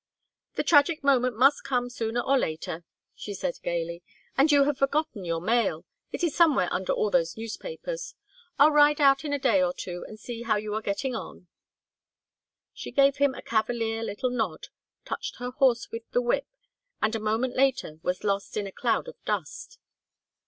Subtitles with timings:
[0.55, 4.01] "The tragic moment must come sooner or later," she said, gayly.
[4.35, 5.85] "And you have forgotten your mail.
[6.11, 8.15] It is somewhere under all those newspapers.
[8.57, 11.49] I'll ride out in a day or two and see how you are getting on."
[12.73, 14.69] She gave him a cavalier little nod,
[15.05, 16.47] touched her horse with the whip,
[16.99, 19.77] and a moment later was lost in a cloud of dust.